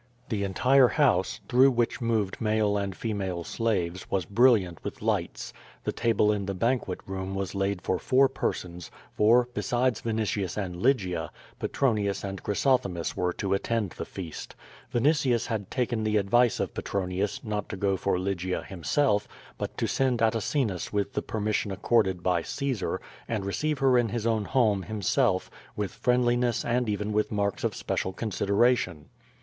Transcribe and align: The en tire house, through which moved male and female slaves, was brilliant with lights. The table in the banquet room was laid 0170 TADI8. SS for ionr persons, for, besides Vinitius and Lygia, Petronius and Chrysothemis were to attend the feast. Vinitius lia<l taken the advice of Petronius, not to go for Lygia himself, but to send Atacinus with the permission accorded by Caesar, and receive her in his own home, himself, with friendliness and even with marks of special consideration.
The 0.29 0.43
en 0.43 0.55
tire 0.55 0.87
house, 0.87 1.41
through 1.47 1.69
which 1.69 2.01
moved 2.01 2.41
male 2.41 2.75
and 2.75 2.95
female 2.95 3.43
slaves, 3.43 4.09
was 4.09 4.25
brilliant 4.25 4.83
with 4.83 4.99
lights. 5.03 5.53
The 5.83 5.91
table 5.91 6.31
in 6.31 6.47
the 6.47 6.55
banquet 6.55 7.01
room 7.05 7.35
was 7.35 7.53
laid 7.53 7.85
0170 7.85 7.85
TADI8. 7.85 7.99
SS 7.99 8.07
for 8.07 8.27
ionr 8.27 8.33
persons, 8.33 8.91
for, 9.13 9.49
besides 9.53 10.01
Vinitius 10.01 10.57
and 10.57 10.75
Lygia, 10.77 11.29
Petronius 11.59 12.23
and 12.23 12.41
Chrysothemis 12.41 13.15
were 13.15 13.31
to 13.33 13.53
attend 13.53 13.91
the 13.91 14.05
feast. 14.05 14.55
Vinitius 14.91 15.47
lia<l 15.49 15.69
taken 15.69 16.03
the 16.03 16.17
advice 16.17 16.59
of 16.59 16.73
Petronius, 16.73 17.43
not 17.43 17.69
to 17.69 17.77
go 17.77 17.95
for 17.95 18.17
Lygia 18.17 18.63
himself, 18.63 19.27
but 19.59 19.77
to 19.77 19.85
send 19.85 20.19
Atacinus 20.23 20.91
with 20.91 21.13
the 21.13 21.21
permission 21.21 21.69
accorded 21.69 22.23
by 22.23 22.41
Caesar, 22.41 22.99
and 23.27 23.45
receive 23.45 23.77
her 23.77 23.99
in 23.99 24.09
his 24.09 24.25
own 24.25 24.45
home, 24.45 24.81
himself, 24.81 25.51
with 25.75 25.91
friendliness 25.91 26.65
and 26.65 26.89
even 26.89 27.13
with 27.13 27.31
marks 27.31 27.63
of 27.63 27.75
special 27.75 28.11
consideration. 28.13 29.05